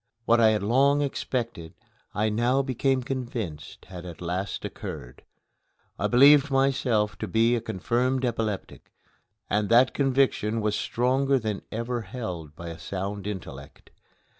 [0.25, 1.75] What I had long expected
[2.15, 5.21] I now became convinced had at last occurred.
[5.99, 8.91] I believed myself to be a confirmed epileptic,
[9.47, 13.91] and that conviction was stronger than any ever held by a sound intellect.